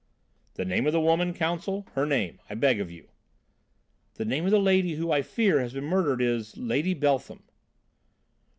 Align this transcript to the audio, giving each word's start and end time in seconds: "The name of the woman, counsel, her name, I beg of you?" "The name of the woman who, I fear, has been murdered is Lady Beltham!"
"The 0.55 0.65
name 0.65 0.87
of 0.87 0.93
the 0.93 0.99
woman, 0.99 1.31
counsel, 1.31 1.85
her 1.93 2.07
name, 2.07 2.39
I 2.49 2.55
beg 2.55 2.79
of 2.79 2.89
you?" 2.89 3.09
"The 4.15 4.25
name 4.25 4.45
of 4.45 4.49
the 4.49 4.57
woman 4.57 4.89
who, 4.89 5.11
I 5.11 5.21
fear, 5.21 5.59
has 5.59 5.73
been 5.73 5.83
murdered 5.83 6.23
is 6.23 6.57
Lady 6.57 6.95
Beltham!" 6.95 7.43